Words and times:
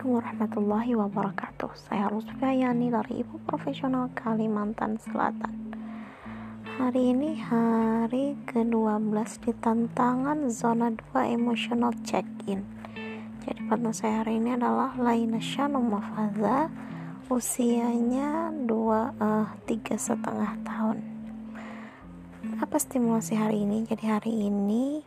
Assalamualaikum 0.00 0.32
warahmatullahi 0.32 0.92
wabarakatuh. 0.96 1.70
Saya 1.76 2.08
Yani 2.56 2.88
dari 2.88 3.20
Ibu 3.20 3.36
Profesional 3.44 4.08
Kalimantan 4.16 4.96
Selatan. 4.96 5.76
Hari 6.80 7.12
ini 7.12 7.36
hari 7.36 8.32
ke-12 8.48 9.12
di 9.44 9.52
tantangan 9.60 10.48
zona 10.48 10.88
2 11.12 11.36
emotional 11.36 11.92
check-in. 12.00 12.64
Jadi 13.44 13.60
partner 13.68 13.92
saya 13.92 14.24
hari 14.24 14.40
ini 14.40 14.56
adalah 14.56 14.96
Laina 14.96 15.36
Shanum 15.36 15.92
Mafaza 15.92 16.72
Usianya 17.28 18.56
2, 18.56 18.72
uh, 18.72 19.52
tiga 19.68 20.00
setengah 20.00 20.64
tahun. 20.64 21.04
Apa 22.56 22.80
stimulasi 22.80 23.36
hari 23.36 23.68
ini? 23.68 23.84
Jadi 23.84 24.04
hari 24.08 24.48
ini 24.48 25.04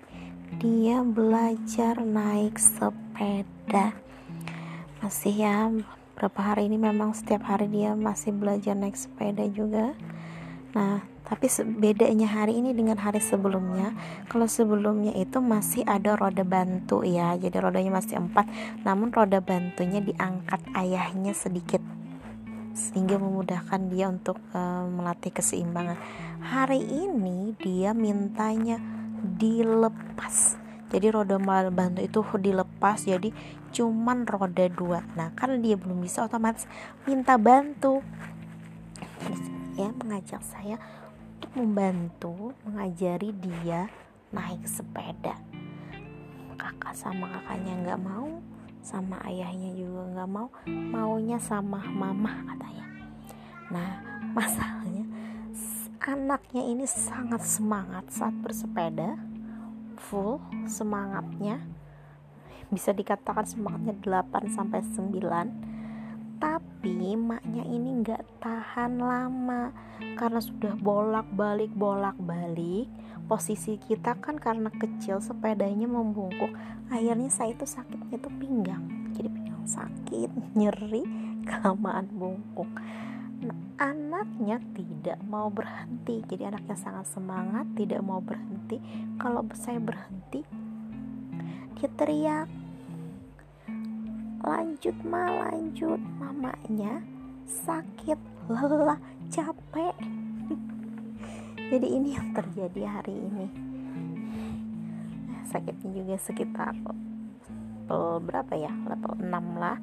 dia 0.62 1.02
belajar 1.02 1.98
naik 2.06 2.62
sepeda 2.62 4.03
masih 5.04 5.36
ya 5.36 5.68
berapa 6.16 6.40
hari 6.40 6.72
ini 6.72 6.80
memang 6.80 7.12
setiap 7.12 7.44
hari 7.44 7.68
dia 7.68 7.92
masih 7.92 8.32
belajar 8.32 8.72
naik 8.72 8.96
sepeda 8.96 9.44
juga. 9.52 9.92
Nah 10.72 11.04
tapi 11.28 11.52
bedanya 11.76 12.32
hari 12.32 12.56
ini 12.64 12.72
dengan 12.72 12.96
hari 12.96 13.20
sebelumnya. 13.20 13.92
Kalau 14.32 14.48
sebelumnya 14.48 15.12
itu 15.20 15.44
masih 15.44 15.84
ada 15.84 16.16
roda 16.16 16.48
bantu 16.48 17.04
ya 17.04 17.36
jadi 17.36 17.60
rodanya 17.60 18.00
masih 18.00 18.16
empat. 18.16 18.48
Namun 18.88 19.12
roda 19.12 19.44
bantunya 19.44 20.00
diangkat 20.00 20.64
ayahnya 20.72 21.36
sedikit 21.36 21.84
sehingga 22.72 23.20
memudahkan 23.20 23.92
dia 23.92 24.08
untuk 24.08 24.40
uh, 24.56 24.88
melatih 24.88 25.36
keseimbangan. 25.36 26.00
Hari 26.40 26.80
ini 26.80 27.60
dia 27.60 27.92
mintanya 27.92 28.80
dilepas 29.20 30.63
jadi 30.94 31.10
roda 31.10 31.42
bantu 31.74 32.06
itu 32.06 32.22
dilepas 32.38 33.02
jadi 33.02 33.34
cuman 33.74 34.30
roda 34.30 34.70
dua. 34.70 35.02
Nah 35.18 35.34
karena 35.34 35.58
dia 35.58 35.76
belum 35.76 36.06
bisa 36.06 36.30
otomatis 36.30 36.70
minta 37.10 37.34
bantu. 37.42 38.06
Ya 39.74 39.90
mengajak 39.90 40.46
saya 40.46 40.78
untuk 41.42 41.52
membantu 41.58 42.54
mengajari 42.62 43.34
dia 43.34 43.90
naik 44.30 44.70
sepeda. 44.70 45.34
Kakak 46.62 46.94
sama 46.94 47.26
kakaknya 47.34 47.74
nggak 47.82 48.02
mau 48.06 48.38
sama 48.84 49.18
ayahnya 49.26 49.74
juga 49.74 50.06
nggak 50.12 50.30
mau 50.30 50.52
maunya 50.68 51.40
sama 51.40 51.80
mama 51.88 52.36
katanya 52.52 52.88
nah 53.72 53.92
masalahnya 54.36 55.08
anaknya 56.24 56.64
ini 56.64 56.88
sangat 56.88 57.44
semangat 57.44 58.08
saat 58.08 58.32
bersepeda 58.40 59.20
full 59.98 60.42
semangatnya. 60.66 61.62
Bisa 62.70 62.94
dikatakan 62.96 63.46
semangatnya 63.46 64.24
8 64.24 64.50
sampai 64.50 64.82
9 64.82 65.74
tapi 66.44 67.16
maknya 67.16 67.64
ini 67.64 68.04
nggak 68.04 68.44
tahan 68.44 69.00
lama. 69.00 69.72
Karena 70.20 70.44
sudah 70.44 70.76
bolak-balik 70.76 71.72
bolak-balik 71.72 72.92
posisi 73.24 73.80
kita 73.80 74.20
kan 74.20 74.36
karena 74.36 74.68
kecil 74.68 75.24
sepedanya 75.24 75.88
membungkuk. 75.88 76.52
Akhirnya 76.92 77.32
saya 77.32 77.56
itu 77.56 77.64
sakitnya 77.64 78.20
itu 78.20 78.30
pinggang. 78.36 78.84
Jadi 79.16 79.30
pinggang 79.32 79.64
sakit 79.64 80.30
nyeri 80.60 81.08
kelamaan 81.48 82.12
bungkuk 82.12 82.68
anaknya 83.78 84.58
tidak 84.74 85.20
mau 85.26 85.48
berhenti. 85.50 86.22
Jadi 86.26 86.44
anaknya 86.50 86.78
sangat 86.78 87.08
semangat 87.10 87.66
tidak 87.78 88.02
mau 88.02 88.20
berhenti. 88.20 88.78
Kalau 89.18 89.46
saya 89.54 89.80
berhenti 89.80 90.42
dia 91.78 91.90
teriak 92.00 92.48
lanjut 94.44 94.96
ma 95.04 95.32
lanjut. 95.48 96.00
Mamanya 96.20 97.04
sakit 97.46 98.20
lelah 98.52 99.00
capek. 99.32 99.96
Jadi 101.72 101.88
ini 101.88 102.16
yang 102.16 102.34
terjadi 102.36 102.82
hari 102.88 103.16
ini. 103.16 103.48
Sakitnya 105.50 105.90
juga 105.94 106.16
sekitar 106.18 106.74
level 107.94 108.26
berapa 108.26 108.54
ya? 108.58 108.72
Level 108.90 109.14
6 109.22 109.62
lah. 109.62 109.78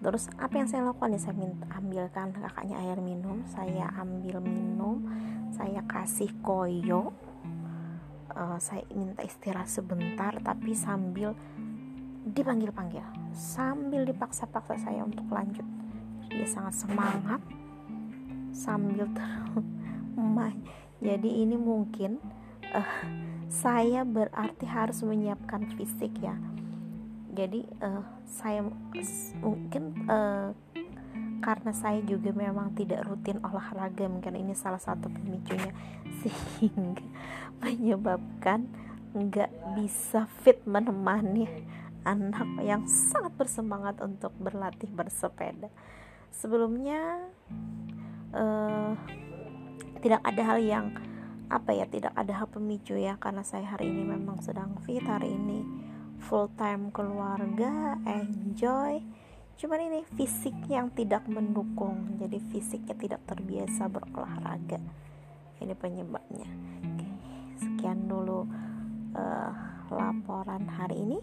Terus 0.00 0.28
apa 0.40 0.54
yang 0.56 0.68
saya 0.68 0.84
lakukan? 0.88 1.12
Nih 1.12 1.22
saya 1.22 1.36
minta 1.36 1.66
ambilkan 1.72 2.32
kakaknya 2.32 2.76
air 2.80 2.98
minum 3.00 3.19
saya 3.48 3.88
ambil 3.96 4.42
minum 4.44 5.06
saya 5.54 5.84
kasih 5.84 6.30
koyo. 6.40 7.12
Uh, 8.30 8.56
saya 8.62 8.86
minta 8.94 9.26
istirahat 9.26 9.68
sebentar 9.68 10.32
tapi 10.40 10.72
sambil 10.72 11.34
dipanggil-panggil. 12.24 13.02
Sambil 13.34 14.06
dipaksa-paksa 14.06 14.78
saya 14.78 15.04
untuk 15.04 15.26
lanjut. 15.28 15.66
Dia 16.30 16.46
sangat 16.46 16.80
semangat. 16.80 17.42
Sambil 18.54 19.04
terus 19.10 19.66
jadi 21.06 21.30
ini 21.44 21.56
mungkin 21.56 22.20
uh, 22.72 22.98
saya 23.50 24.04
berarti 24.04 24.68
harus 24.68 25.02
menyiapkan 25.02 25.66
fisik 25.74 26.12
ya. 26.22 26.36
Jadi 27.30 27.66
uh, 27.82 28.04
saya 28.26 28.64
mungkin 29.40 29.96
uh, 30.06 30.52
karena 31.40 31.72
saya 31.72 32.04
juga 32.04 32.30
memang 32.30 32.76
tidak 32.76 33.08
rutin 33.08 33.40
olahraga 33.40 34.06
mungkin 34.06 34.36
ini 34.36 34.52
salah 34.52 34.80
satu 34.80 35.08
pemicunya. 35.08 35.72
Sehingga 36.20 37.04
menyebabkan 37.64 38.68
nggak 39.10 39.50
bisa 39.74 40.30
fit 40.44 40.62
menemani 40.68 41.48
anak 42.06 42.48
yang 42.64 42.86
sangat 42.86 43.34
bersemangat 43.36 43.98
untuk 44.00 44.32
berlatih 44.38 44.88
bersepeda. 44.88 45.68
Sebelumnya 46.30 47.28
uh, 48.32 48.94
tidak 50.00 50.22
ada 50.24 50.42
hal 50.44 50.58
yang 50.62 50.86
apa 51.50 51.74
ya 51.74 51.84
tidak 51.90 52.14
ada 52.14 52.30
hal 52.30 52.46
pemicu 52.46 52.94
ya 52.94 53.18
karena 53.18 53.42
saya 53.42 53.74
hari 53.74 53.90
ini 53.90 54.06
memang 54.06 54.38
sedang 54.38 54.78
fit 54.86 55.02
hari 55.02 55.34
ini 55.34 55.66
full 56.22 56.46
time 56.54 56.94
keluarga 56.94 57.98
enjoy 58.06 59.02
cuman 59.60 59.92
ini 59.92 60.00
fisik 60.16 60.56
yang 60.72 60.88
tidak 60.96 61.28
mendukung 61.28 62.16
jadi 62.16 62.40
fisiknya 62.48 62.96
tidak 62.96 63.20
terbiasa 63.28 63.92
berolahraga. 63.92 64.80
Ini 65.60 65.76
penyebabnya. 65.76 66.48
Oke, 66.80 67.08
sekian 67.60 68.08
dulu 68.08 68.48
uh, 69.12 69.52
laporan 69.92 70.64
hari 70.64 70.96
ini. 71.04 71.20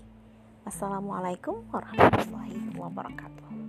Assalamualaikum 0.69 1.65
warahmatullahi 1.73 2.77
wabarakatuh 2.77 3.66